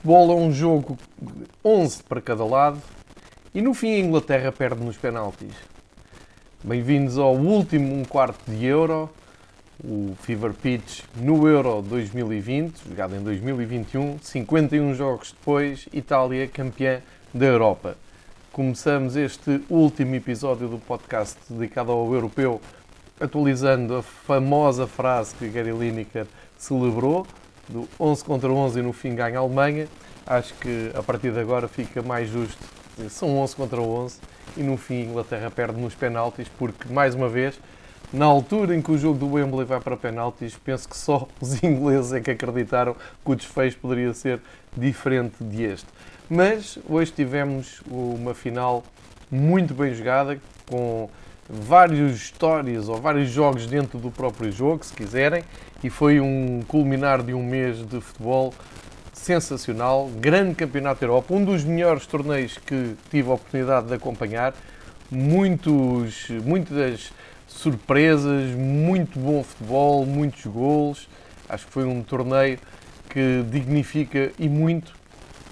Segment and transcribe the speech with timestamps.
[0.00, 0.96] Futebol é um jogo
[1.62, 2.80] 11 para cada lado
[3.54, 5.52] e no fim a Inglaterra perde nos penaltis.
[6.64, 9.10] Bem-vindos ao último um quarto de Euro,
[9.84, 17.02] o Fever Pitch no Euro 2020, jogado em 2021, 51 jogos depois, Itália campeã
[17.34, 17.94] da Europa.
[18.52, 22.58] Começamos este último episódio do podcast dedicado ao europeu,
[23.20, 27.26] atualizando a famosa frase que Gary Lineker celebrou,
[27.70, 29.88] do 11 contra 11 e no fim ganha a Alemanha.
[30.26, 32.62] Acho que a partir de agora fica mais justo.
[33.08, 34.18] São 11 contra 11
[34.56, 37.58] e no fim a Inglaterra perde nos penaltis porque, mais uma vez,
[38.12, 41.62] na altura em que o jogo do Wembley vai para penaltis, penso que só os
[41.62, 44.40] ingleses é que acreditaram que o desfecho poderia ser
[44.76, 45.86] diferente de este.
[46.28, 48.84] Mas hoje tivemos uma final
[49.30, 51.08] muito bem jogada, com
[51.50, 55.42] várias histórias ou vários jogos dentro do próprio jogo, se quiserem,
[55.82, 58.54] e foi um culminar de um mês de futebol
[59.12, 64.54] sensacional, grande campeonato da Europa, um dos melhores torneios que tive a oportunidade de acompanhar,
[65.10, 67.12] muitos, muitas
[67.46, 71.08] surpresas, muito bom futebol, muitos gols.
[71.48, 72.58] Acho que foi um torneio
[73.08, 74.99] que dignifica e muito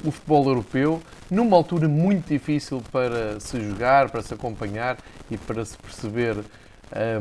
[0.05, 4.97] o futebol europeu, numa altura muito difícil para se jogar, para se acompanhar
[5.31, 6.37] e para se perceber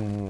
[0.01, 0.29] um,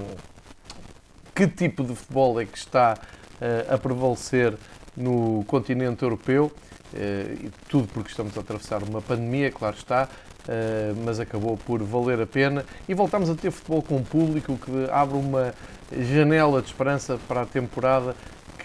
[1.35, 4.55] que tipo de futebol é que está uh, a prevalecer
[4.95, 6.51] no continente europeu.
[6.93, 12.21] Uh, tudo porque estamos a atravessar uma pandemia, claro está, uh, mas acabou por valer
[12.21, 15.53] a pena e voltamos a ter futebol com público, o que abre uma
[15.91, 18.15] janela de esperança para a temporada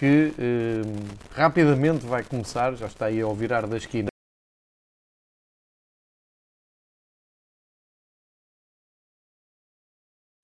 [0.03, 0.33] que
[1.31, 4.09] rapidamente vai começar, já está aí ao virar da esquina.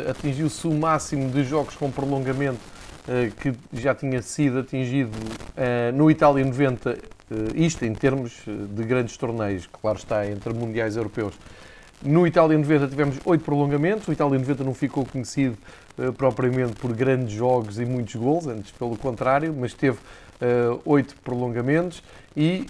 [0.08, 2.60] atingiu-se o máximo de jogos com prolongamento
[3.08, 6.96] uh, que já tinha sido atingido uh, no Itália 90, uh,
[7.56, 11.34] isto em termos de grandes torneios, claro está, entre mundiais europeus.
[12.00, 15.58] No Itália 90 tivemos oito prolongamentos, o Itália 90 não ficou conhecido
[16.16, 19.98] propriamente por grandes jogos e muitos gols, antes pelo contrário, mas teve
[20.84, 22.00] oito prolongamentos
[22.36, 22.64] e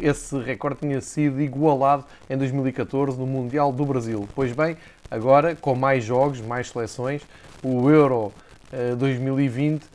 [0.00, 4.28] esse recorde tinha sido igualado em 2014 no Mundial do Brasil.
[4.36, 4.76] Pois bem,
[5.10, 7.22] Agora, com mais jogos, mais seleções,
[7.62, 8.30] o Euro
[8.98, 9.86] 2020 eh,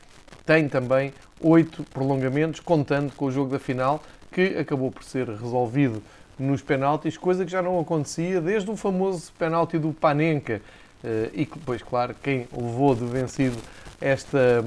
[0.43, 4.01] tem também oito prolongamentos, contando com o jogo da final,
[4.31, 6.01] que acabou por ser resolvido
[6.39, 10.61] nos penaltis, coisa que já não acontecia desde o famoso penalti do Panenka.
[11.03, 13.57] Eh, e depois, claro, quem levou de vencido
[13.99, 14.63] esta,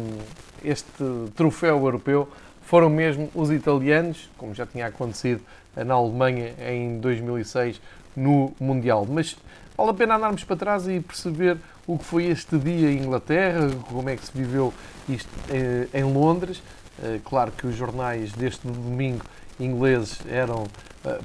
[0.64, 1.02] este
[1.34, 2.28] troféu europeu
[2.62, 5.40] foram mesmo os italianos, como já tinha acontecido
[5.76, 7.80] na Alemanha em 2006
[8.16, 9.06] no Mundial.
[9.08, 9.36] Mas
[9.76, 13.68] Vale a pena andarmos para trás e perceber o que foi este dia em Inglaterra,
[13.90, 14.72] como é que se viveu
[15.06, 16.62] isto eh, em Londres.
[17.02, 19.22] Eh, claro que os jornais deste domingo
[19.60, 20.66] ingleses eram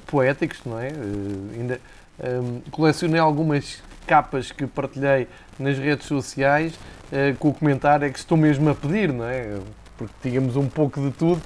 [0.06, 0.90] poéticos, não é?
[1.58, 1.82] Ainda
[2.20, 5.28] um, colecionei algumas capas que partilhei
[5.60, 9.60] nas redes sociais uh, com o comentário é que estou mesmo a pedir, não é?
[9.98, 11.42] Porque tínhamos um pouco de tudo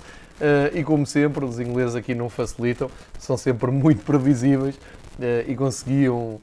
[0.74, 4.78] e como sempre os ingleses aqui não facilitam, são sempre muito previsíveis
[5.48, 6.42] e conseguiam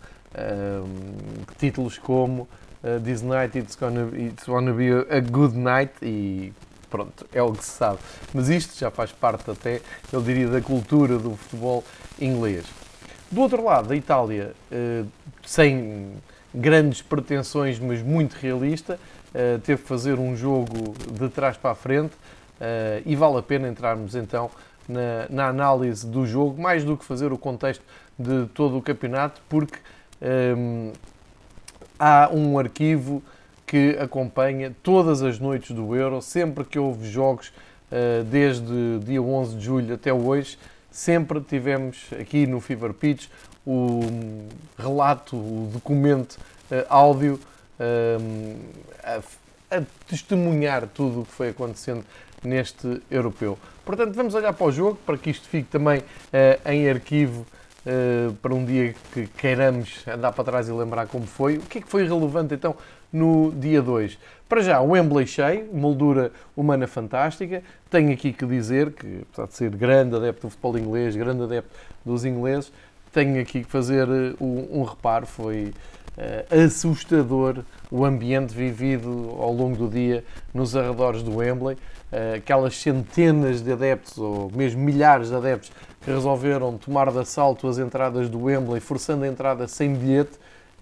[1.58, 2.48] títulos como
[2.82, 6.52] uh, This Night it's gonna, it's gonna be a good night e
[6.90, 7.98] pronto, é o que se sabe.
[8.34, 9.80] Mas isto já faz parte até,
[10.12, 11.82] eu diria, da cultura do futebol
[12.20, 12.66] inglês.
[13.32, 15.08] Do outro lado, a Itália, uh,
[15.42, 16.12] sem
[16.54, 19.00] grandes pretensões, mas muito realista,
[19.34, 23.42] uh, teve que fazer um jogo de trás para a frente uh, e vale a
[23.42, 24.50] pena entrarmos então
[25.30, 27.82] na, análise do jogo, mais do que fazer o contexto
[28.18, 29.78] de todo o campeonato, porque
[31.98, 33.22] há um arquivo
[33.66, 37.52] que acompanha todas as noites do Euro, sempre que houve jogos,
[38.30, 40.58] desde dia 11 de julho até hoje,
[40.92, 43.26] sempre tivemos aqui no Fever Pitch
[43.66, 44.00] o
[44.78, 46.38] relato, o documento
[46.70, 47.40] uh, áudio
[47.80, 48.56] um,
[49.02, 52.04] a, a, testemunhar tudo o que foi acontecendo
[52.44, 53.58] neste europeu.
[53.84, 57.46] Portanto, vamos olhar para o jogo para que isto fique também uh, em arquivo
[58.40, 61.56] para um dia que queiramos andar para trás e lembrar como foi.
[61.56, 62.76] O que é que foi relevante então
[63.12, 64.16] no dia 2?
[64.52, 67.62] Para já, o Wembley cheio, moldura humana fantástica.
[67.88, 71.70] Tenho aqui que dizer que, apesar de ser grande adepto do futebol inglês, grande adepto
[72.04, 72.70] dos ingleses,
[73.10, 75.24] tenho aqui que fazer uh, um, um reparo.
[75.24, 75.72] Foi
[76.18, 80.22] uh, assustador o ambiente vivido ao longo do dia
[80.52, 81.78] nos arredores do Wembley.
[82.12, 85.72] Uh, aquelas centenas de adeptos, ou mesmo milhares de adeptos,
[86.02, 90.32] que resolveram tomar de assalto as entradas do Wembley, forçando a entrada sem bilhete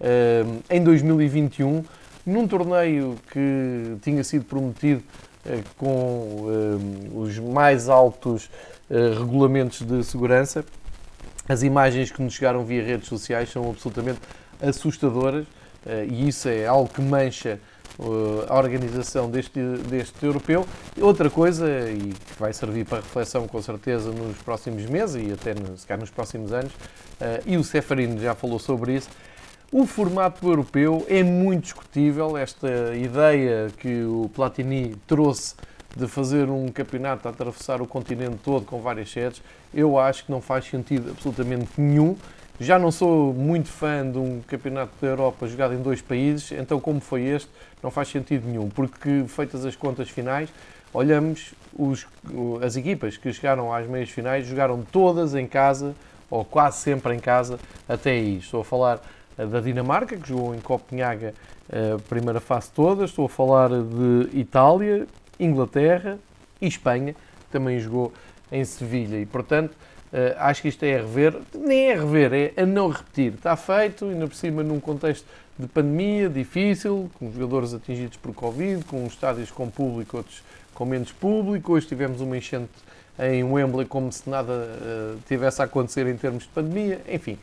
[0.01, 1.85] uh, em 2021,
[2.25, 5.03] num torneio que tinha sido prometido
[5.77, 6.45] com
[7.15, 8.49] os mais altos
[9.19, 10.63] regulamentos de segurança.
[11.49, 14.19] As imagens que nos chegaram via redes sociais são absolutamente
[14.61, 15.45] assustadoras
[16.09, 17.59] e isso é algo que mancha
[18.47, 19.59] a organização deste,
[19.89, 20.65] deste europeu.
[20.99, 25.53] Outra coisa, e que vai servir para reflexão com certeza nos próximos meses e até
[25.75, 26.71] se calhar nos próximos anos,
[27.45, 29.09] e o Seferino já falou sobre isso,
[29.71, 32.37] o formato europeu é muito discutível.
[32.37, 35.55] Esta ideia que o Platini trouxe
[35.95, 39.41] de fazer um campeonato a atravessar o continente todo com várias sedes,
[39.73, 42.17] eu acho que não faz sentido absolutamente nenhum.
[42.59, 46.79] Já não sou muito fã de um campeonato da Europa jogado em dois países, então,
[46.79, 47.49] como foi este,
[47.81, 50.49] não faz sentido nenhum, porque, feitas as contas finais,
[50.93, 52.05] olhamos os,
[52.63, 55.95] as equipas que chegaram às meias finais, jogaram todas em casa,
[56.29, 57.59] ou quase sempre em casa,
[57.89, 58.37] até aí.
[58.37, 59.01] Estou a falar
[59.37, 61.33] da Dinamarca, que jogou em Copenhaga
[61.69, 65.07] eh, a primeira fase toda, estou a falar de Itália,
[65.39, 66.19] Inglaterra
[66.59, 68.13] e Espanha, que também jogou
[68.51, 69.75] em Sevilha, e portanto
[70.11, 73.33] Uh, acho que isto é a rever, nem é a rever, é a não repetir.
[73.33, 75.25] Está feito, ainda por cima num contexto
[75.57, 80.43] de pandemia difícil, com jogadores atingidos por Covid, com estádios com público, outros
[80.73, 81.71] com menos público.
[81.71, 82.71] Hoje tivemos uma enchente
[83.17, 86.99] em Wembley como se nada uh, tivesse a acontecer em termos de pandemia.
[87.07, 87.37] Enfim,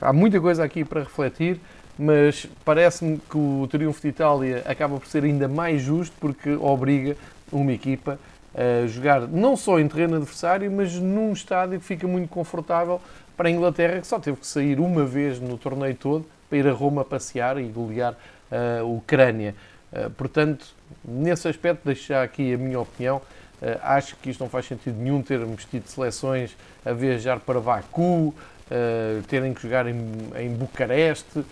[0.00, 1.60] há muita coisa aqui para refletir,
[1.98, 7.16] mas parece-me que o Triunfo de Itália acaba por ser ainda mais justo porque obriga
[7.50, 8.18] uma equipa
[8.54, 13.00] a jogar não só em terreno adversário, mas num estádio que fica muito confortável
[13.36, 16.66] para a Inglaterra, que só teve que sair uma vez no torneio todo para ir
[16.66, 18.16] a Roma passear e golear
[18.50, 19.54] a Ucrânia.
[19.92, 20.66] Uh, portanto,
[21.04, 23.18] nesse aspecto, deixo já aqui a minha opinião.
[23.60, 28.34] Uh, acho que isto não faz sentido nenhum termos tido seleções a viajar para Baku,
[28.70, 29.98] uh, terem que jogar em,
[30.36, 31.44] em Bucareste.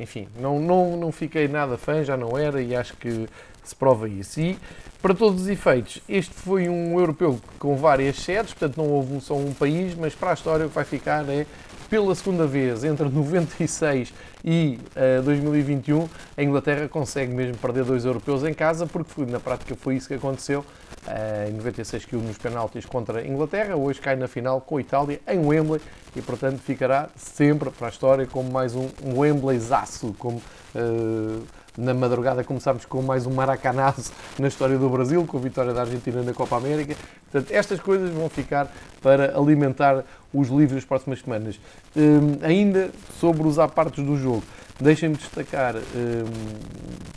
[0.00, 3.28] enfim, não, não, não fiquei nada fã, já não era, e acho que
[3.64, 4.40] se prova isso.
[4.40, 4.58] E,
[5.00, 9.34] para todos os efeitos, este foi um europeu com várias sedes, portanto não houve só
[9.34, 11.46] um país, mas para a história o que vai ficar é,
[11.88, 14.12] pela segunda vez, entre 96
[14.44, 14.78] e
[15.18, 19.96] uh, 2021, a Inglaterra consegue mesmo perder dois europeus em casa, porque na prática foi
[19.96, 20.64] isso que aconteceu.
[21.06, 24.80] Uh, em 96 caiu nos penaltis contra a Inglaterra, hoje cai na final com a
[24.80, 25.80] Itália em Wembley
[26.14, 30.42] e, portanto, ficará sempre para a história como mais um, um Wembley-zaço, como...
[30.74, 31.42] Uh,
[31.78, 35.82] na madrugada começámos com mais um maracanazo na história do Brasil, com a vitória da
[35.82, 36.94] Argentina na Copa América.
[37.30, 38.70] Portanto, estas coisas vão ficar
[39.00, 41.60] para alimentar os livros das próximas semanas.
[41.96, 44.42] Um, ainda sobre os apartes do jogo,
[44.80, 45.80] deixem-me destacar, um,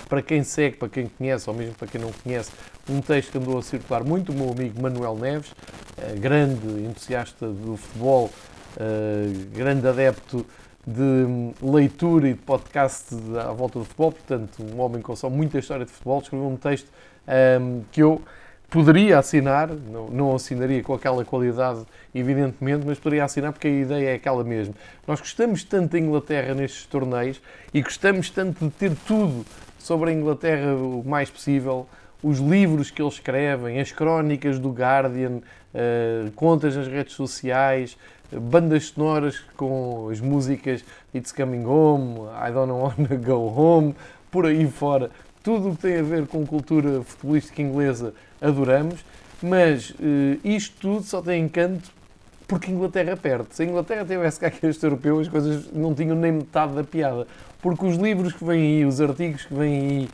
[0.08, 2.52] para quem segue, para quem conhece, ou mesmo para quem não conhece,
[2.90, 5.52] um texto que andou a circular muito o meu amigo Manuel Neves,
[6.20, 8.30] grande entusiasta do futebol,
[9.54, 10.46] grande adepto
[10.86, 15.58] de leitura e de podcast à volta do futebol, portanto, um homem com só muita
[15.58, 16.90] história de futebol, escreveu um texto
[17.62, 18.22] um, que eu
[18.70, 24.10] poderia assinar, não, não assinaria com aquela qualidade, evidentemente, mas poderia assinar porque a ideia
[24.10, 24.74] é aquela mesmo.
[25.08, 27.40] Nós gostamos tanto da Inglaterra nestes torneios
[27.74, 29.46] e gostamos tanto de ter tudo
[29.78, 31.88] sobre a Inglaterra o mais possível,
[32.22, 37.98] os livros que eles escrevem, as crónicas do Guardian, uh, contas nas redes sociais,
[38.40, 43.96] bandas sonoras com as músicas It's Coming Home, I Don't Wanna Go Home,
[44.32, 45.12] por aí fora.
[45.44, 49.04] Tudo o que tem a ver com cultura futebolística inglesa adoramos,
[49.42, 51.92] mas uh, isto tudo só tem encanto
[52.48, 53.48] porque a Inglaterra perde.
[53.52, 57.28] Se a Inglaterra tivesse cá este europeu, as coisas não tinham nem metade da piada.
[57.62, 60.10] Porque os livros que vêm aí, os artigos que vêm aí,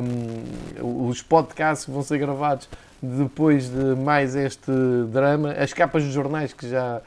[0.00, 2.68] um, ehm, os podcasts que vão ser gravados
[3.02, 4.70] depois de mais este
[5.10, 7.00] drama, as capas dos jornais que já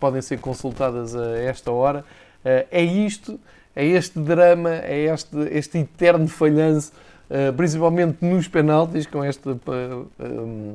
[0.00, 2.04] podem ser consultadas a esta hora.
[2.44, 3.38] Eh, é isto,
[3.74, 6.92] é este drama, é este, este eterno falhanço,
[7.30, 10.74] eh, principalmente nos penaltis, com esta eh,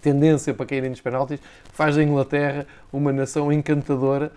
[0.00, 1.40] tendência para caírem nos penaltis,
[1.72, 4.30] faz da Inglaterra uma nação encantadora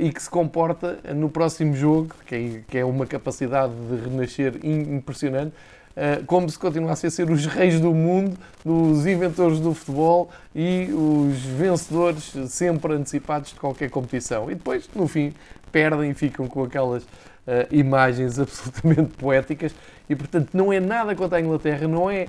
[0.00, 5.81] e que se comporta no próximo jogo, que é, uma capacidade de renascer impressionante, eh,
[6.26, 11.38] como se continuassem a ser os reis do mundo, os inventores do futebol e os
[11.38, 14.50] vencedores sempre antecipados de qualquer competição.
[14.50, 15.34] E depois, no fim,
[15.70, 17.08] perdem e ficam com aquelas uh,
[17.70, 19.74] imagens absolutamente poéticas.
[20.08, 22.28] E, portanto, não é nada contra a Inglaterra, não é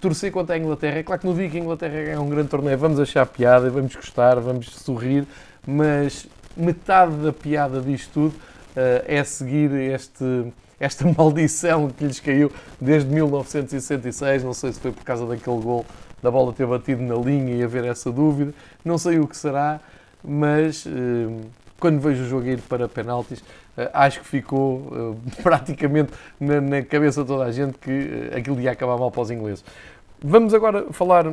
[0.00, 0.98] torcer contra a Inglaterra.
[0.98, 3.70] É claro que no dia que a Inglaterra ganhar um grande torneio, vamos achar piada,
[3.70, 5.26] vamos gostar, vamos sorrir,
[5.66, 6.26] mas
[6.56, 13.08] metade da piada disto tudo uh, é seguir este esta maldição que lhes caiu desde
[13.08, 14.42] 1966.
[14.42, 15.86] Não sei se foi por causa daquele gol
[16.20, 18.52] da bola ter batido na linha e haver essa dúvida.
[18.84, 19.80] Não sei o que será,
[20.22, 21.46] mas eh,
[21.78, 23.42] quando vejo o jogo ir para penaltis,
[23.92, 28.98] acho que ficou praticamente na, na, cabeça de toda a gente que aquilo ia acabar
[28.98, 29.64] mal para os ingleses.
[30.22, 31.32] Vamos agora falar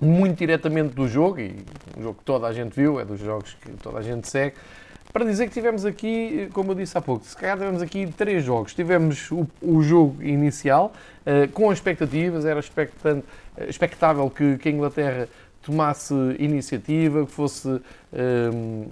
[0.00, 1.56] muito diretamente do jogo, e
[1.96, 4.56] um jogo que toda a gente viu, é dos jogos que toda a gente segue,
[5.14, 8.42] para dizer que tivemos aqui, como eu disse há pouco, se calhar tivemos aqui três
[8.42, 8.74] jogos.
[8.74, 10.92] Tivemos o, o jogo inicial,
[11.24, 13.22] uh, com expectativas, era eh,
[13.68, 15.28] expectável que, que, a Inglaterra
[15.62, 17.80] tomasse iniciativa, que fosse uh,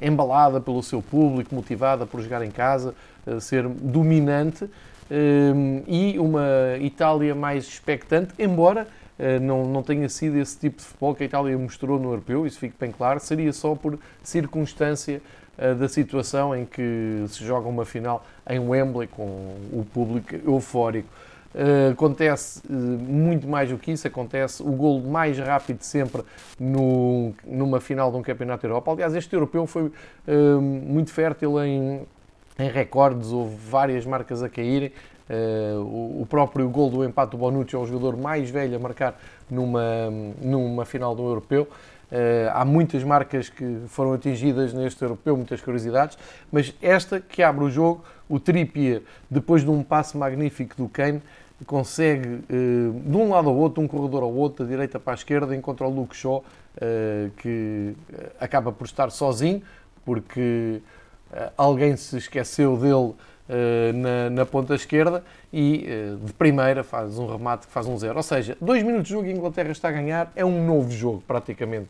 [0.00, 2.94] embalada pelo seu público, motivada por jogar em casa,
[3.26, 4.70] uh, ser dominante,
[5.86, 8.88] e uma Itália mais expectante, embora
[9.42, 12.58] não, não tenha sido esse tipo de futebol que a Itália mostrou no europeu, isso
[12.58, 15.41] fica bem claro, seria só por circunstância eh,
[15.78, 19.24] da situação em que se joga uma final em Wembley com
[19.72, 21.08] o público eufórico.
[21.54, 26.22] Uh, acontece uh, muito mais do que isso, acontece o gol mais rápido sempre
[26.58, 28.90] no, numa final de um campeonato Europa.
[28.90, 32.06] Aliás, este europeu foi uh, muito fértil em,
[32.58, 34.92] em recordes, houve várias marcas a caírem.
[35.78, 39.18] O, o, próprio gol do empate do Bonucci é o jogador mais velho a marcar
[39.50, 40.10] numa,
[40.42, 41.66] numa final do europeu.
[42.12, 46.18] Uh, há muitas marcas que foram atingidas neste europeu, muitas curiosidades,
[46.52, 49.00] mas esta que abre o jogo, o Trippier,
[49.30, 51.22] depois de um passe magnífico do Kane,
[51.64, 55.16] consegue uh, de um lado ao outro, um corredor ao outro, da direita para a
[55.16, 56.44] esquerda, encontra o Luke Shaw,
[56.76, 57.94] uh, que
[58.38, 59.62] acaba por estar sozinho,
[60.04, 60.82] porque
[61.56, 63.31] alguém se esqueceu dele eh,
[63.94, 68.16] na, na, ponta esquerda e uh, de primeira faz um remate que faz um zero.
[68.16, 70.90] Ou seja, dois minutos de jogo e a Inglaterra está a ganhar, é um novo
[70.90, 71.88] jogo praticamente.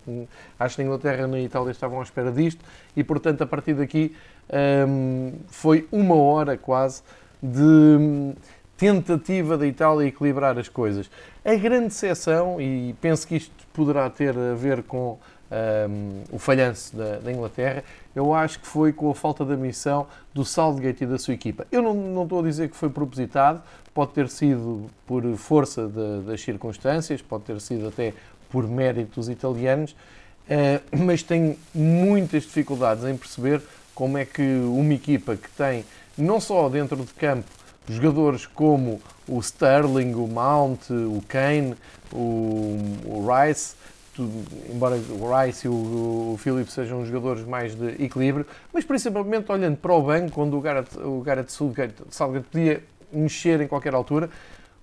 [0.58, 2.64] Acho que a Inglaterra e a Itália estavam à espera disto
[2.96, 4.14] e, portanto, a partir daqui
[4.48, 7.02] ehm, foi uma hora quase
[7.42, 8.34] de
[8.76, 11.08] tentativa da Itália equilibrar as coisas.
[11.44, 15.18] A grande exceção, e penso que isto poderá ter a ver com
[15.52, 17.84] um, o falhanço da, da, Inglaterra,
[18.16, 21.66] eu acho que foi com a falta de missão do Southgate e da sua equipa.
[21.70, 26.26] Eu não, não estou a dizer que foi propositado, pode ter sido por força de,
[26.26, 28.14] das circunstâncias, pode ter sido até
[28.50, 33.60] por méritos italianos, uh, mas tenho muitas dificuldades em perceber
[33.94, 35.84] como é que uma equipa que tem,
[36.16, 37.48] não só dentro de campo,
[37.88, 41.74] jogadores como o Sterling, o Mount, o Kane,
[42.12, 43.74] o, o Rice,
[44.20, 49.76] embora o Rice e o, o Phillips sejam jogadores mais de equilíbrio, mas principalmente olhando
[49.76, 54.28] para o banco, quando o Gareth, o Gareth Southgate, Southgate podia mexer em qualquer altura,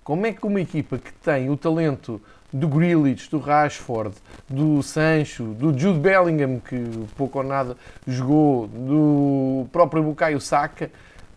[0.02, 2.20] como é que uma equipa que tem o talento
[2.52, 4.14] do Grealish, do Rashford,
[4.48, 6.76] do Sancho, do Jude Bellingham, que
[7.16, 10.90] pouco ou nada jogou, do próprio Bukayo Saka,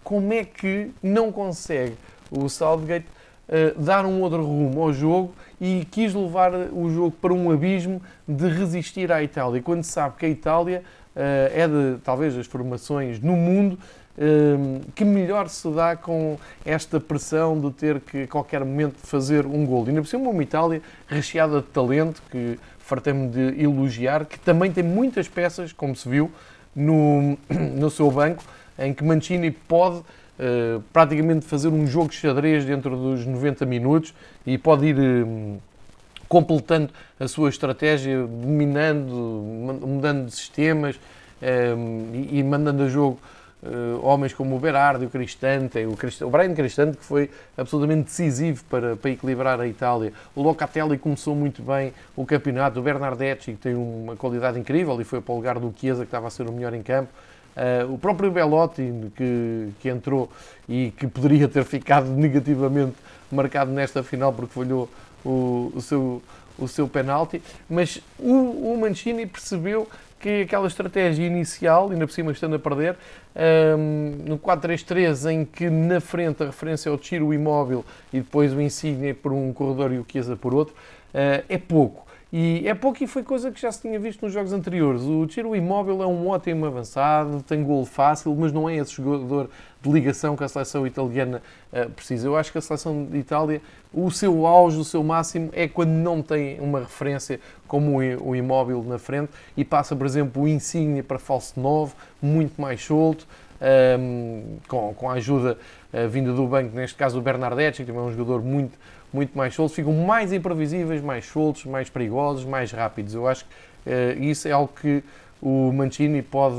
[0.03, 1.95] como é que não consegue
[2.31, 3.05] o Southgate
[3.47, 8.01] uh, dar um outro rumo ao jogo e quis levar o jogo para um abismo
[8.27, 10.83] de resistir à Itália, quando se sabe que a Itália
[11.15, 11.19] uh,
[11.53, 13.77] é de talvez as formações no mundo
[14.17, 19.45] uh, que melhor se dá com esta pressão de ter que a qualquer momento fazer
[19.45, 19.85] um gol.
[19.85, 24.71] E ainda por cima uma Itália recheada de talento, que fartei-me de elogiar, que também
[24.71, 26.31] tem muitas peças, como se viu,
[26.75, 28.43] no, no seu banco,
[28.77, 30.01] em que Mancini pode
[30.39, 34.13] uh, praticamente fazer um jogo de xadrez dentro dos 90 minutos
[34.45, 35.57] e pode ir um,
[36.27, 39.13] completando a sua estratégia, dominando,
[39.85, 40.99] mudando de sistemas
[41.77, 43.19] um, e, mandando a jogo
[44.01, 48.63] homens como o Berardi, o Cristante, o, Cristante, o Brian Cristante, que foi absolutamente decisivo
[48.69, 50.11] para, para equilibrar a Itália.
[50.35, 55.03] O Locatelli começou muito bem o campeonato, o Bernardetti, que tem uma qualidade incrível e
[55.03, 57.09] foi para o lugar do Chiesa, que estava a ser o melhor em campo.
[57.55, 60.29] Uh, o próprio Belotti, que, que entrou
[60.67, 62.95] e que poderia ter ficado negativamente
[63.31, 64.89] marcado nesta final porque falhou
[65.23, 66.21] o, o seu,
[66.57, 69.87] o seu penalti, mas o, o Mancini percebeu
[70.19, 72.95] que aquela estratégia inicial, ainda por cima estando a perder,
[73.77, 78.61] um, no 4-3-3, em que na frente a referência ao tiro imóvel e depois o
[78.61, 82.02] Insigne por um corredor e o Chiesa por outro, uh, é pouco.
[82.35, 85.03] E é pouco e foi coisa que já se tinha visto nos jogos anteriores.
[85.03, 89.51] O Tiro Imóvel é um ótimo avançado, tem gol fácil, mas não é esse jogador
[89.79, 92.27] de ligação que a seleção italiana uh, precisa.
[92.27, 93.61] Eu acho que a seleção de Itália,
[93.93, 98.81] o seu auge, o seu máximo, é quando não tem uma referência como o Imóvel
[98.81, 103.27] na frente e passa, por exemplo, o Insigne para falso 9, muito mais solto,
[103.61, 105.55] um, ehm, com, com a ajuda
[106.09, 108.77] vinda do banco, neste caso o Bernardetti, que também é um jogador muito
[109.13, 113.13] muito mais soltos, ficam mais imprevisíveis, mais soltos, mais perigosos, mais rápidos.
[113.13, 115.03] Eu acho que uh, isso é algo que
[115.39, 116.55] o Mancini pode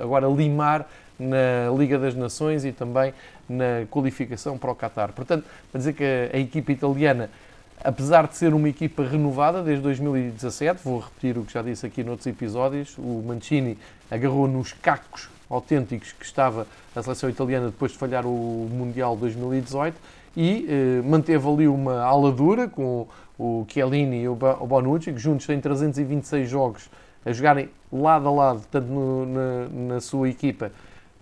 [0.00, 0.88] agora limar
[1.18, 3.12] na Liga das Nações e também
[3.48, 5.12] na qualificação para o Qatar.
[5.12, 7.28] Portanto, para dizer que a, a equipa italiana,
[7.82, 12.04] apesar de ser uma equipa renovada desde 2017, vou repetir o que já disse aqui
[12.04, 13.76] noutros episódios, o Mancini
[14.10, 19.96] agarrou nos cacos autênticos que estava a seleção italiana depois de falhar o Mundial 2018
[20.36, 23.06] e eh, manteve ali uma ala dura com
[23.38, 26.90] o Chiellini e o Bonucci, que juntos têm 326 jogos
[27.24, 30.70] a jogarem lado a lado, tanto no, na, na, sua equipa,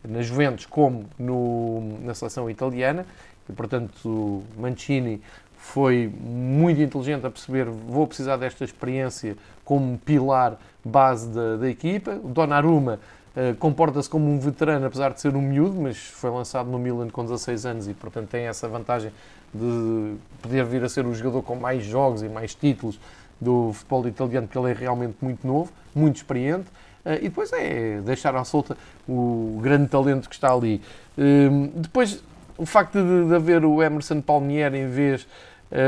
[0.07, 3.07] na Juventus, como no, na seleção italiana.
[3.49, 5.21] E, portanto, Mancini
[5.57, 12.21] foi muito inteligente a perceber vou precisar desta experiência como pilar base da, da equipa.
[12.23, 13.00] O Donnarumma
[13.37, 17.09] uh, comporta-se como um veterano, apesar de ser um miúdo, mas foi lançado no Milan
[17.09, 19.12] com 16 anos e, portanto, tem essa vantagem
[19.53, 22.99] de poder vir a ser o jogador com mais jogos e mais títulos
[23.41, 26.67] do futebol italiano, porque ele é realmente muito novo, muito experiente.
[27.05, 28.76] Uh, e depois é deixar à solta
[29.09, 30.81] o grande talento que está ali.
[31.19, 32.23] Uh, depois,
[32.57, 35.26] o facto de, de haver o Emerson Palmieri em vez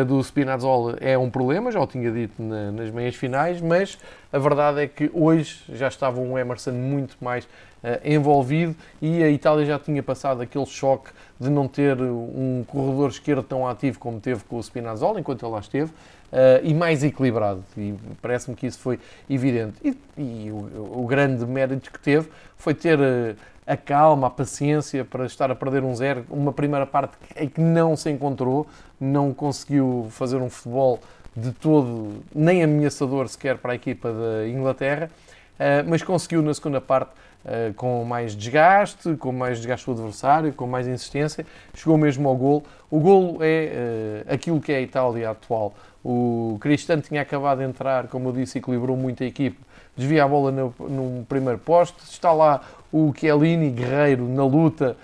[0.07, 3.99] do Spinazzola é um problema, já o tinha dito na, nas meias finais, mas
[4.33, 7.49] a verdade é que hoje já estava um Emerson muito mais
[8.05, 13.43] envolvido e a Itália já tinha passado aquele choque de não ter um corredor esquerdo
[13.43, 15.95] tão ativo como teve com o Spinazzola, enquanto ele lá esteve, uh,
[16.63, 17.65] e mais equilibrado.
[17.77, 19.77] E parece-me que isso foi evidente.
[19.83, 25.05] E, e o, o, grande mérito que teve foi ter uh, a calma, a paciência
[25.05, 26.25] para estar a perder um zero.
[26.31, 28.67] Uma primeira parte em que não se encontrou,
[29.01, 31.01] não conseguiu fazer um futebol
[31.37, 35.11] de todo, nem ameaçador sequer para a equipa da Inglaterra,
[35.89, 37.11] mas conseguiu na segunda parte
[37.47, 42.35] Uh, com mais desgaste, com mais desgaste do adversário, com mais insistência, chegou mesmo ao
[42.35, 42.65] gol.
[42.91, 45.73] O golo é uh, aquilo que é a Itália atual.
[46.05, 49.61] O Cristiano tinha acabado de entrar, como eu disse, equilibrou muito a equipe,
[49.97, 52.03] desvia a bola no, no primeiro posto.
[52.03, 54.97] Está lá o Chiellini, guerreiro, na luta,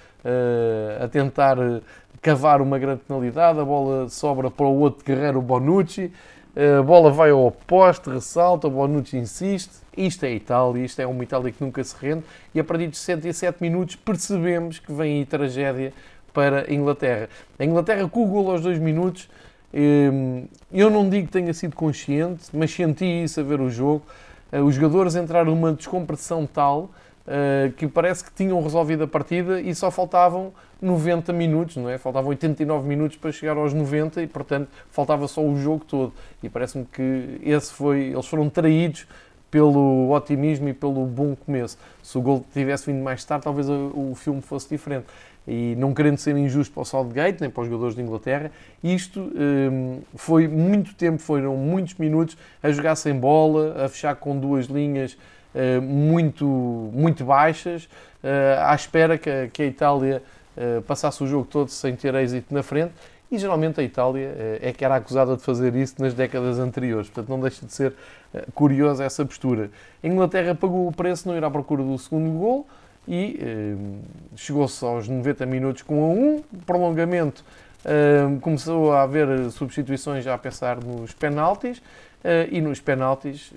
[1.01, 1.57] a tentar
[2.21, 3.61] cavar uma grande penalidade.
[3.61, 6.13] A bola sobra para o outro guerreiro, Bonucci.
[6.55, 9.73] A bola vai ao poste, ressalta, o Bonucci insiste.
[9.97, 12.25] Isto é Itália, isto é uma Itália que nunca se rende.
[12.55, 15.93] E a partir de 67 minutos percebemos que vem aí tragédia
[16.33, 17.29] para a Inglaterra.
[17.59, 19.29] A Inglaterra com o golo aos dois minutos
[19.75, 24.03] Hum, eu não digo que tenha sido consciente, mas senti isso a ver o jogo.
[24.51, 26.91] Eh, os jogadores entraram numa descompressão tal
[27.77, 31.97] que parece que tinham resolvido a partida e só faltavam 90 minutos, não é?
[31.99, 36.13] Faltavam 89 minutos para chegar aos 90 e, portanto, faltava só o jogo todo.
[36.43, 39.07] E parece-me que esse foi, eles foram traídos
[39.51, 41.79] pelo otimismo e pelo bom começo.
[42.03, 45.07] Se o gol tivesse vindo mais tarde, talvez o filme fosse diferente
[45.47, 48.51] e não querendo ser injusto para o Southgate, nem para os jogadores de Inglaterra,
[48.83, 54.39] isto um, foi muito tempo, foram muitos minutos a jogar sem bola, a fechar com
[54.39, 55.17] duas linhas
[55.83, 60.23] muito, muito baixas, uh, à espera que, que a Itália
[60.57, 62.93] uh, passasse o jogo todo sem ter êxito na frente.
[63.31, 67.31] E geralmente a Itália é que era acusada de fazer isso nas décadas anteriores, portanto
[67.31, 67.95] não deixa de ser
[68.55, 69.71] curiosa essa postura.
[70.05, 72.67] A Inglaterra pagou o preço, não ir à procura do segundo gol,
[73.07, 73.75] e eh,
[74.37, 77.45] chegou-se aos 90 minutos com a 1, prolongamento
[77.85, 81.83] eh, começou a haver substituições já a pensar nos penaltis
[82.23, 83.53] eh, e nos penaltis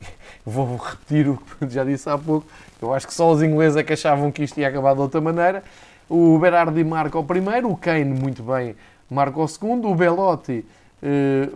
[0.44, 2.46] vou repetir o que já disse há pouco
[2.80, 5.20] eu acho que só os ingleses é que achavam que isto ia acabar de outra
[5.20, 5.62] maneira
[6.08, 8.74] o Berardi marca o primeiro, o Kane muito bem
[9.10, 10.64] marca o segundo, o Belotti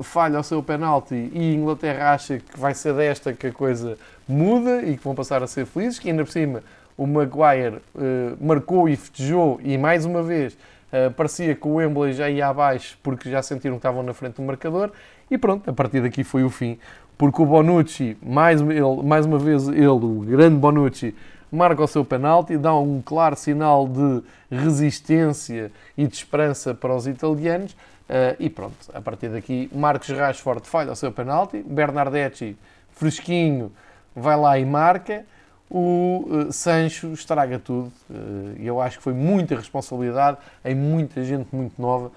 [0.02, 3.98] falha o seu penalti e a Inglaterra acha que vai ser desta que a coisa
[4.28, 6.62] muda e que vão passar a ser felizes, que ainda por cima
[6.96, 10.54] o Maguire uh, marcou e festejou e mais uma vez
[10.92, 14.36] uh, parecia que o Wembley já ia abaixo porque já sentiram que estavam na frente
[14.36, 14.92] do marcador
[15.30, 16.78] e pronto, a partir daqui foi o fim.
[17.16, 21.14] Porque o Bonucci, mais, ele, mais uma vez ele, o grande Bonucci,
[21.52, 27.06] marca o seu penalti, dá um claro sinal de resistência e de esperança para os
[27.06, 27.72] italianos.
[27.72, 32.56] Uh, e pronto, a partir daqui, Marcos Rashford falha o seu penalti, Bernardetti,
[32.90, 33.70] fresquinho,
[34.14, 35.24] vai lá e marca
[35.70, 37.92] o uh, Sancho estraga tudo.
[38.10, 42.10] Uh, eu acho que foi muita responsabilidade em muita gente muito nova.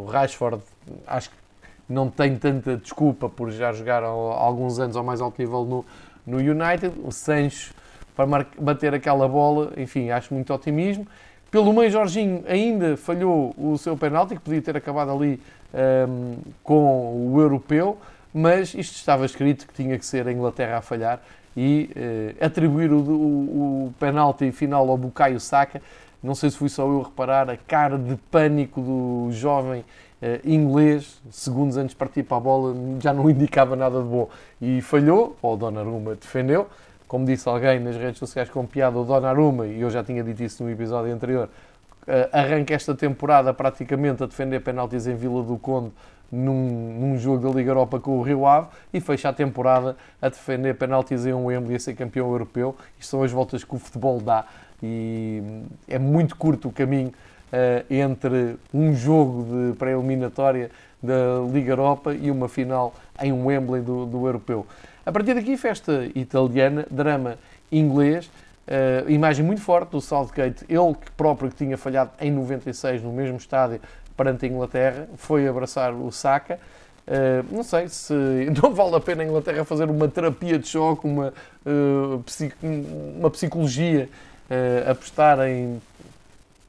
[0.00, 0.62] O Rashford,
[1.06, 1.36] acho que
[1.88, 5.84] não tem tanta desculpa por já jogar há alguns anos ao mais alto nível no,
[6.26, 6.92] no United.
[7.04, 7.74] O Sancho,
[8.16, 11.06] para bater aquela bola, enfim, acho muito otimismo.
[11.50, 15.40] Pelo meio, Jorginho ainda falhou o seu penalti, que podia ter acabado ali
[15.72, 17.96] um, ehm, com o europeu,
[18.32, 21.22] mas isto estava escrito que tinha que ser a Inglaterra a falhar
[21.56, 25.80] e uh, atribuir o, o, o penalti final ao Bukayo Saka.
[26.20, 29.84] Não sei se fui só eu a reparar a cara de pânico do jovem
[30.44, 34.28] inglês, segundos antes de partir para a bola, já não indicava nada de bom.
[34.60, 36.66] E falhou, ou o Donnarumma defendeu.
[37.06, 40.42] Como disse alguém nas redes sociais com piada, o Donnarumma, e eu já tinha dito
[40.42, 41.48] isso no episódio anterior,
[42.08, 45.92] uh, arranca esta temporada praticamente a defender penaltis em Vila do Conde
[46.32, 50.28] num, num, jogo da Liga Europa com o Rio Ave e fecha a temporada a
[50.28, 52.74] defender penaltis em um Wembley a ser campeão europeu.
[52.98, 54.46] Isto são as voltas que o futebol dá
[54.82, 55.42] e
[55.88, 57.12] é muito curto o caminho
[57.88, 60.70] entre um jogo de pré-eliminatória
[61.02, 64.66] da Liga Europa e uma final em Wembley do, do europeu.
[65.04, 67.36] A partir daqui, festa italiana, drama
[67.70, 73.12] inglês, uh, imagem muito forte do Southgate, ele próprio que tinha falhado em 96 no
[73.12, 73.80] mesmo estádio
[74.16, 76.58] perante a Inglaterra, foi abraçar o Saka.
[77.06, 78.14] Uh, não sei se
[78.62, 81.34] não vale a pena a Inglaterra fazer uma terapia de choque, uma,
[81.66, 82.24] uh,
[83.18, 84.08] uma psicologia,
[84.88, 85.80] apostar em,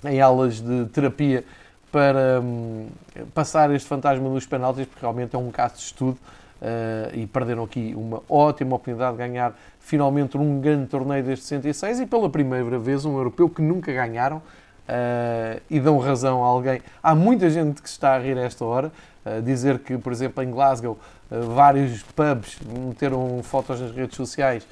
[0.10, 1.44] em aulas de terapia
[1.92, 2.88] para um,
[3.34, 6.18] passar este fantasma dos penaltis, porque realmente é um caso de estudo
[6.62, 12.02] uh, e perderam aqui uma ótima oportunidade de ganhar finalmente um grande torneio desde 66
[12.02, 16.82] e pela primeira vez um europeu que nunca ganharam uh, e dão razão a alguém.
[17.02, 18.92] Há muita gente que está a rir a esta hora,
[19.26, 24.68] uh, dizer que, por exemplo, em Glasgow, vários pubs meteram fotos nas redes sociais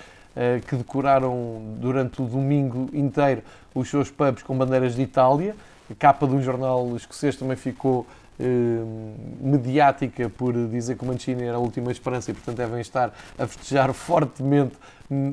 [0.67, 3.41] que decoraram durante o domingo inteiro
[3.73, 5.55] os seus pubs com bandeiras de Itália
[5.91, 8.07] a capa de um jornal escocês também ficou
[8.39, 8.45] eh,
[9.39, 13.45] mediática por dizer que o Mancini era a última esperança e, portanto, devem estar a
[13.45, 14.75] festejar fortemente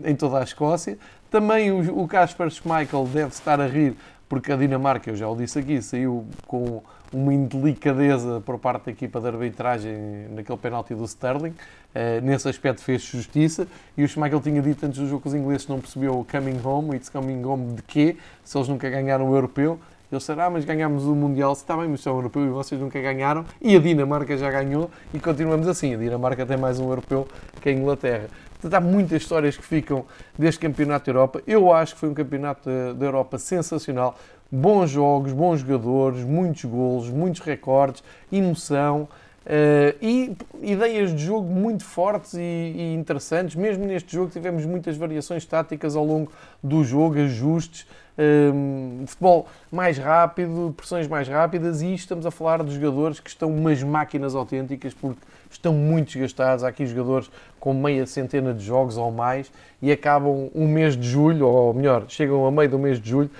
[0.04, 0.98] em toda a Escócia.
[1.30, 3.96] Também o, Kasper Schmeichel deve estar a rir
[4.30, 6.80] porque a Dinamarca, eu já o disse aqui, saiu com
[7.12, 9.92] uma indelicadeza por parte da equipa de arbitragem
[10.30, 11.50] naquele penalti do Sterling.
[11.50, 13.66] Uh, nesse aspecto fez justiça.
[13.98, 16.60] E o Schmeichel tinha dito antes do jogo que os ingleses não percebiam o coming
[16.64, 18.16] home, it's coming home de quê?
[18.44, 19.80] Se eles nunca ganharam o europeu.
[20.12, 23.00] Eles disseram, ah, mas ganhámos o Mundial, está bem, mas são europeu e vocês nunca
[23.00, 23.44] ganharam.
[23.60, 25.94] E a Dinamarca já ganhou e continuamos assim.
[25.94, 27.26] A Dinamarca tem mais um europeu
[27.60, 28.28] que a Inglaterra.
[28.60, 30.04] Portanto, há muitas histórias que ficam
[30.38, 31.42] deste Campeonato da Europa.
[31.46, 34.18] Eu acho que foi um Campeonato da Europa sensacional.
[34.52, 39.08] Bons jogos, bons jogadores, muitos golos, muitos recordes, emoção.
[39.46, 43.56] Uh, e ideias de jogo muito fortes e, e, interessantes.
[43.56, 46.30] Mesmo neste jogo tivemos muitas variações táticas ao longo
[46.62, 47.86] do jogo, ajustes,
[48.20, 53.48] um, futebol mais rápido, pressões mais rápidas e estamos a falar de jogadores que estão
[53.48, 56.62] umas máquinas autênticas porque estão muito desgastados.
[56.62, 59.50] Há aqui jogadores com meia centena de jogos ou mais
[59.80, 63.30] e acabam um mês de julho, ou melhor, chegam a meio do mês de julho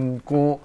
[0.00, 0.60] um, com uh,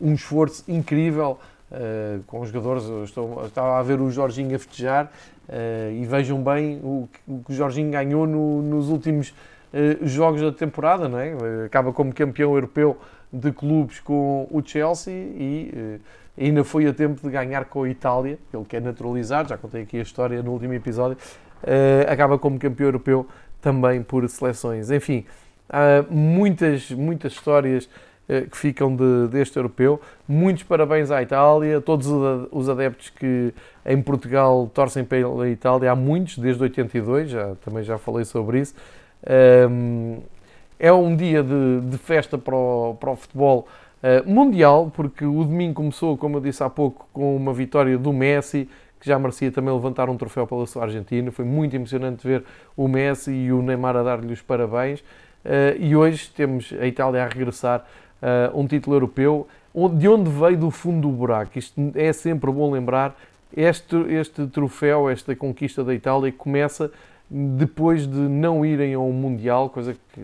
[0.00, 1.38] um esforço incrível.
[1.68, 5.10] Uh, com os jogadores, estou, estava a ver o Jorginho a festejar
[5.48, 9.34] uh, e vejam bem o, o que o Jorginho ganhou no, nos últimos
[9.72, 11.34] eh, jogos da temporada, não é?
[11.66, 12.96] Acaba como campeão europeu
[13.30, 16.00] de clubes com o Chelsea e uh,
[16.42, 19.82] ainda foi a tempo de ganhar com a Itália, ele que é naturalizado, já contei
[19.82, 21.18] aqui a história no último episódio,
[21.62, 23.26] uh, acaba como campeão europeu
[23.60, 24.90] também por seleções.
[24.90, 25.26] Enfim,
[25.68, 27.86] há muitas, muitas histórias
[28.50, 30.00] que ficam de, deste europeu.
[30.26, 32.08] Muitos parabéns à Itália, todos
[32.50, 37.98] os adeptos que em Portugal torcem pela Itália, há muitos, desde 82, já, também já
[37.98, 38.74] falei sobre isso.
[40.78, 43.66] É um dia de, de festa para o, para o futebol
[44.02, 48.12] uh, mundial, porque o domingo começou, como eu disse há pouco, com uma vitória do
[48.12, 48.68] Messi,
[49.00, 51.30] que já merecia também levantar um troféu pela sua Argentina.
[51.30, 52.44] Foi muito emocionante ver
[52.76, 55.00] o Messi e o Neymar a dar-lhe os parabéns.
[55.00, 57.86] Uh, e hoje temos a Itália a regressar
[58.22, 59.46] uh, um título europeu,
[59.98, 61.58] de onde veio do fundo do buraco.
[61.58, 63.16] Isto é sempre bom lembrar.
[63.56, 66.90] Este, este troféu, esta conquista da Itália, começa
[67.28, 70.20] depois de não irem ao Mundial, coisa que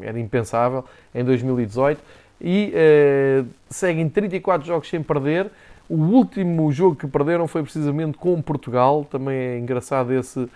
[0.00, 2.00] era impensável, em 2018,
[2.40, 5.50] e uh, seguem 34 jogos sem perder.
[5.88, 10.50] O último jogo que perderam foi precisamente com Portugal, também é engraçado esse uh,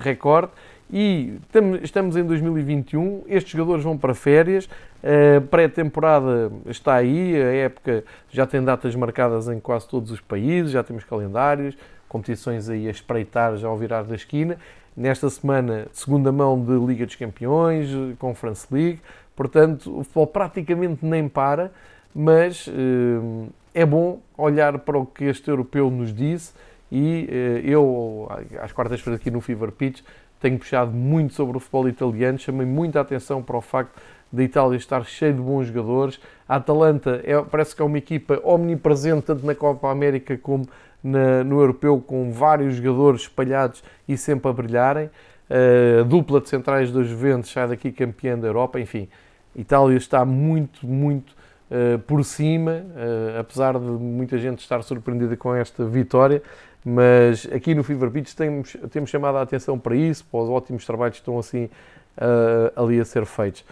[0.00, 0.50] recorde.
[0.92, 1.38] E
[1.82, 4.68] estamos em 2021, estes jogadores vão para férias,
[5.04, 10.72] a pré-temporada está aí, a época já tem datas marcadas em quase todos os países,
[10.72, 11.76] já temos calendários,
[12.08, 14.58] competições aí a espreitar já ao virar da esquina.
[14.96, 18.98] Nesta semana, segunda mão de Liga dos Campeões, Conference League,
[19.36, 21.70] portanto, o futebol praticamente nem para,
[22.12, 26.52] mas eh, é bom olhar para o que este europeu nos disse
[26.90, 28.28] e eh, eu,
[28.60, 30.02] às quartas-feiras aqui no Fever Pitch,
[30.40, 34.00] tenho puxado muito sobre o futebol italiano, chamei muita atenção para o facto
[34.32, 36.20] da Itália estar cheio de bons jogadores.
[36.48, 40.66] A Atalanta é, parece que é uma equipa omnipresente tanto na Copa América como
[41.02, 45.10] na, no europeu, com vários jogadores espalhados e sempre a brilharem.
[45.50, 48.78] A dupla de centrais dos Juventus sai daqui campeã da Europa.
[48.78, 49.08] Enfim,
[49.56, 51.34] Itália está muito, muito
[51.70, 56.40] uh, por cima, uh, apesar de muita gente estar surpreendida com esta vitória.
[56.84, 60.86] Mas aqui no Fever Pitch temos, temos chamado a atenção para isso, para os ótimos
[60.86, 63.64] trabalhos que estão assim uh, ali a ser feitos.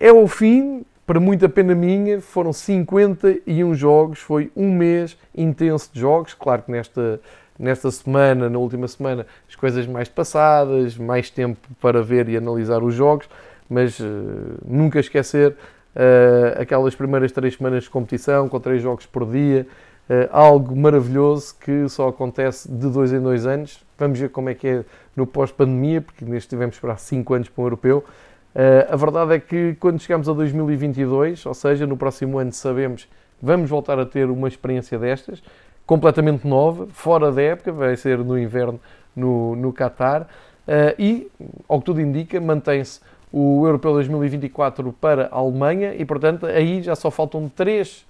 [0.00, 6.00] É o fim, para muita pena minha, foram 51 jogos, foi um mês intenso de
[6.00, 6.32] jogos.
[6.32, 7.20] Claro que nesta,
[7.58, 12.82] nesta semana, na última semana, as coisas mais passadas, mais tempo para ver e analisar
[12.82, 13.28] os jogos,
[13.68, 14.04] mas uh,
[14.66, 15.50] nunca esquecer
[15.94, 19.66] uh, aquelas primeiras três semanas de competição, com três jogos por dia,
[20.30, 23.82] algo maravilhoso que só acontece de dois em dois anos.
[23.98, 24.84] Vamos ver como é que é
[25.16, 28.04] no pós-pandemia, porque neste tivemos para cinco anos para um europeu.
[28.54, 33.08] Uh, a verdade é que quando chegamos a 2022, ou seja, no próximo ano sabemos
[33.42, 35.42] vamos voltar a ter uma experiência destas,
[35.84, 38.80] completamente nova, fora da época, vai ser no inverno
[39.14, 41.30] no, no Qatar, uh, e,
[41.68, 46.94] ao que tudo indica, mantém-se o Europeu 2024 para a Alemanha e, portanto, aí já
[46.94, 48.06] só faltam 3,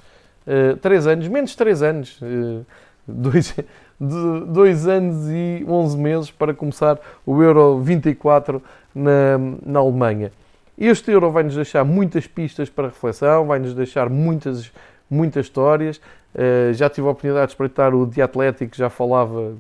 [0.46, 2.64] uh, 3 anos, menos 3 anos, uh,
[3.07, 3.54] dois,
[4.00, 8.62] de 2 anos e 11 meses para começar o Euro 24
[8.94, 10.33] na, na Alemanha.
[10.76, 14.72] Este Euro vai-nos deixar muitas pistas para reflexão, vai-nos deixar muitas,
[15.09, 16.00] muitas histórias.
[16.35, 19.52] Uh, já tive a oportunidade de espreitar o The Athletic, já falava,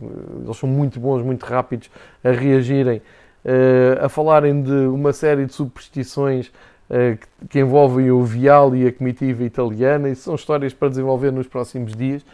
[0.44, 1.88] eles são muito bons, muito rápidos
[2.24, 2.98] a reagirem,
[3.44, 6.50] uh, a falarem de uma série de superstições
[6.88, 11.46] que, que, envolvem o Vial e a comitiva italiana, e são histórias para desenvolver nos
[11.46, 12.24] próximos dias,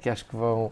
[0.00, 0.70] que acho que vão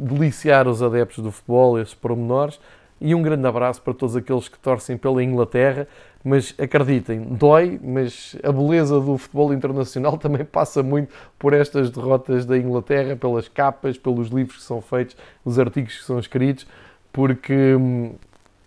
[0.00, 2.58] deliciar os adeptos do futebol, esses pormenores
[3.00, 5.86] e um grande abraço para todos aqueles que torcem pela Inglaterra.
[6.24, 12.44] Mas acreditem, dói, mas a beleza do futebol internacional também passa muito por estas derrotas
[12.44, 16.66] da Inglaterra, pelas capas, pelos livros que são feitos, os artigos que são escritos,
[17.12, 18.14] porque hum,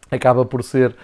[0.10, 0.95] acaba por ser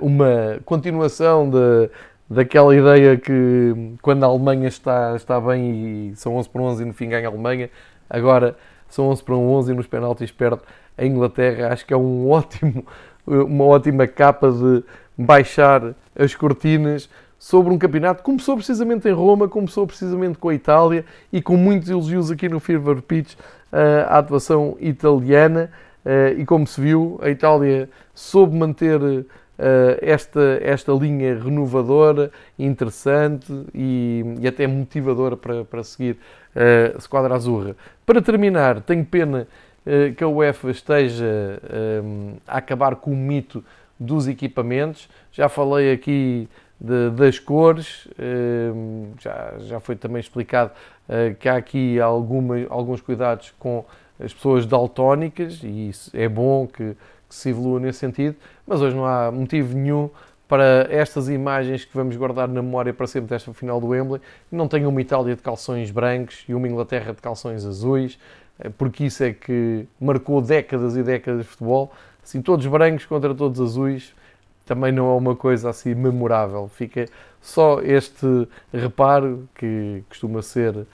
[0.00, 1.90] uma continuação de,
[2.28, 6.86] daquela ideia que quando a Alemanha está, está bem e são 11 para 11 e
[6.86, 7.70] no fim ganha a Alemanha,
[8.08, 8.56] agora
[8.88, 10.62] são 11 para 11 e nos penaltis perde
[10.96, 11.72] a Inglaterra.
[11.72, 12.86] Acho que é um ótimo,
[13.26, 14.84] uma ótima capa de
[15.16, 17.08] baixar as cortinas
[17.38, 21.56] sobre um campeonato que começou precisamente em Roma, começou precisamente com a Itália e com
[21.56, 23.34] muitos elogios aqui no Fever Pitch
[23.70, 25.70] eh, a atuação italiana.
[26.04, 29.26] Eh, e como se viu, a Itália soube manter
[30.00, 36.16] esta, esta linha renovadora, interessante e, e até motivadora para, para seguir
[36.96, 37.76] a Squadra Azurra.
[38.04, 39.46] Para terminar, tenho pena
[39.86, 41.60] uh, que a UEFA esteja
[42.46, 43.64] a acabar com o mito
[43.98, 45.08] dos equipamentos.
[45.32, 46.48] Já falei aqui
[46.80, 48.08] de, das cores,
[49.20, 50.72] já, já foi também explicado
[51.38, 53.84] que há aqui alguma, alguns cuidados com
[54.22, 56.96] as pessoas daltónicas e é bom que,
[57.34, 60.08] que se evolua nesse sentido, mas hoje não há motivo nenhum
[60.46, 64.20] para estas imagens que vamos guardar na memória para sempre desta final do Wembley,
[64.52, 68.18] não tenha uma Itália de calções brancos e uma Inglaterra de calções azuis,
[68.58, 71.92] eh, porque isso é que marcou décadas e décadas de futebol.
[72.22, 74.14] Assim, todos brancos contra todos azuis,
[74.64, 76.68] também não é uma coisa assim memorável.
[76.68, 77.06] Fica
[77.40, 80.86] só este reparo que costuma ser uh,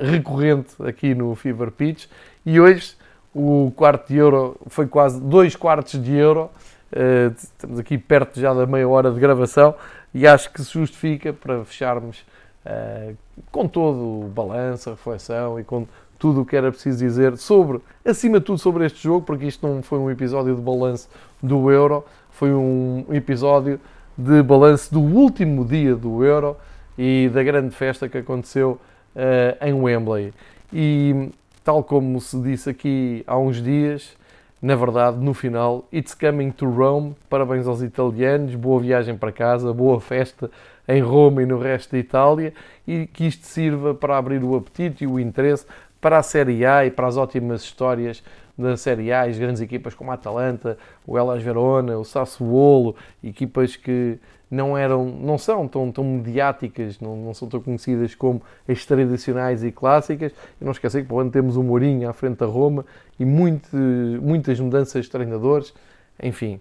[0.00, 2.06] recorrente aqui no Fever Pitch.
[2.46, 2.94] E hoje
[3.34, 6.50] o quarto de euro foi quase dois quartos de euro.
[6.92, 9.74] Uh, estamos aqui perto já da meia hora de gravação
[10.12, 12.24] e acho que se justifica para fecharmos
[12.66, 13.16] uh,
[13.52, 15.86] com todo o balanço, a reflexão e com
[16.18, 19.66] tudo o que era preciso dizer sobre, acima de tudo, sobre este jogo, porque isto
[19.66, 21.08] não foi um episódio de balanço
[21.42, 23.80] do Euro, foi um episódio
[24.18, 26.56] de balanço do último dia do Euro
[26.98, 28.78] e da grande festa que aconteceu
[29.16, 30.34] uh, em Wembley.
[30.70, 31.30] E
[31.64, 34.16] tal como se disse aqui há uns dias,
[34.60, 39.72] na verdade, no final, It's Coming to Rome, parabéns aos italianos, boa viagem para casa,
[39.72, 40.50] boa festa
[40.86, 42.52] em Roma e no resto da Itália
[42.86, 45.64] e que isto sirva para abrir o apetite e o interesse
[46.00, 48.22] para a Série A e para as ótimas histórias
[48.60, 53.76] da Série A, as grandes equipas como a Atalanta, o Elas Verona, o Sassuolo, equipas
[53.76, 54.18] que
[54.50, 59.62] não eram, não são tão, tão mediáticas, não, não são tão conhecidas como as tradicionais
[59.62, 60.32] e clássicas.
[60.60, 62.84] E não esquecer que por ano temos o Mourinho à frente da Roma
[63.18, 65.72] e muito, muitas mudanças de treinadores.
[66.20, 66.60] Enfim,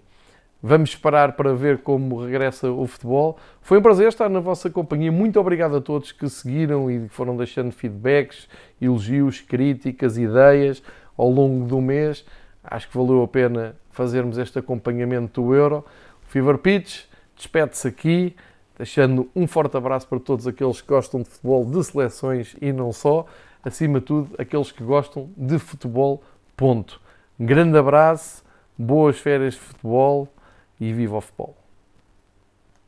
[0.62, 3.38] vamos esperar para ver como regressa o futebol.
[3.60, 5.12] Foi um prazer estar na vossa companhia.
[5.12, 8.48] Muito obrigado a todos que seguiram e foram deixando feedbacks,
[8.80, 10.84] elogios, críticas, ideias
[11.20, 12.26] ao longo do mês.
[12.64, 15.86] Acho que valeu a pena fazermos este acompanhamento do Euro.
[16.26, 17.04] O Fever Pitch
[17.36, 18.36] despede-se aqui,
[18.78, 22.94] deixando um forte abraço para todos aqueles que gostam de futebol de seleções e não
[22.94, 23.26] só,
[23.64, 26.24] acima de tudo, aqueles que gostam de futebol,
[26.56, 27.02] ponto.
[27.38, 28.44] Um grande abraço,
[28.78, 30.28] boas férias de futebol
[30.80, 31.59] e viva o futebol!